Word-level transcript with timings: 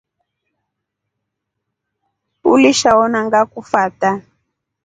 Uliisha 2.51 2.91
ona 3.03 3.19
ngakufata. 3.25 4.09